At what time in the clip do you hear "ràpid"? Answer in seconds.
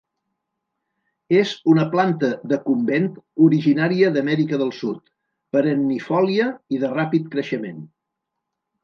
6.95-7.29